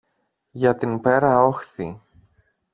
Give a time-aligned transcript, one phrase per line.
[0.51, 1.99] Για την πέρα όχθη.